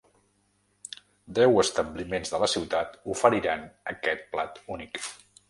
[1.39, 5.01] Deu establiments de la ciutat oferiran aquest plat únic.